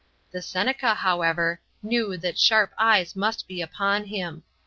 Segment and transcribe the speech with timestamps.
[0.31, 4.41] The Seneca, however, knew that sharp eyes must be upon him.